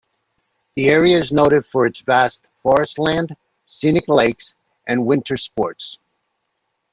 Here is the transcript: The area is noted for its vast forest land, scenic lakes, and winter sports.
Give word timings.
The 0.75 0.89
area 0.89 1.19
is 1.19 1.31
noted 1.31 1.63
for 1.63 1.85
its 1.85 2.01
vast 2.01 2.47
forest 2.63 2.97
land, 2.97 3.37
scenic 3.67 4.07
lakes, 4.07 4.55
and 4.87 5.05
winter 5.05 5.37
sports. 5.37 5.99